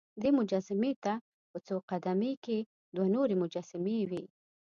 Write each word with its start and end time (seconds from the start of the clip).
دې 0.21 0.29
مجسمې 0.39 0.91
ته 1.03 1.13
په 1.51 1.57
څو 1.65 1.75
قد 1.89 2.05
مې 2.19 2.31
کې 2.43 2.57
دوه 2.95 3.07
نورې 3.15 3.35
مجسمې 3.43 3.97
وې. 4.09 4.23